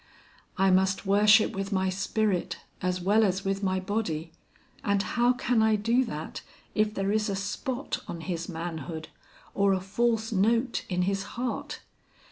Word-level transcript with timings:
"I 0.57 0.71
must 0.71 1.05
worship 1.05 1.53
with 1.53 1.71
my 1.71 1.89
spirit 1.89 2.57
as 2.81 2.99
well 2.99 3.23
as 3.23 3.45
with 3.45 3.61
my 3.61 3.79
body, 3.79 4.31
and 4.83 5.03
how 5.03 5.31
can 5.33 5.61
I 5.61 5.75
do 5.75 6.03
that 6.05 6.41
if 6.73 6.95
there 6.95 7.11
is 7.11 7.29
a 7.29 7.35
spot 7.35 7.99
on 8.07 8.21
his 8.21 8.49
manhood, 8.49 9.09
or 9.53 9.73
a 9.73 9.79
false 9.79 10.31
note 10.31 10.85
in 10.89 11.03
his 11.03 11.21
heart. 11.37 11.81